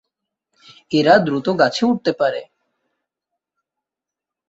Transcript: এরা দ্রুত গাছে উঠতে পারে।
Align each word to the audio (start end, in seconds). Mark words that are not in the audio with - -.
এরা 0.91 1.13
দ্রুত 1.17 1.47
গাছে 1.59 1.83
উঠতে 1.85 2.11
পারে। 2.13 2.41